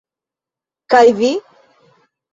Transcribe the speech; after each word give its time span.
Kaj 0.95 1.03
vi? 1.21 1.31